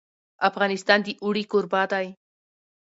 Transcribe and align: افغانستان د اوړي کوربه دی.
افغانستان 0.49 0.99
د 1.03 1.07
اوړي 1.23 1.43
کوربه 1.51 1.81
دی. 1.91 2.07